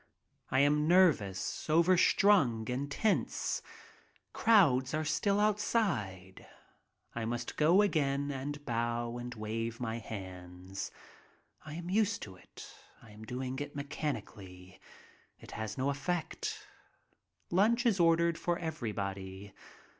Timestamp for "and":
8.31-8.65, 9.19-9.35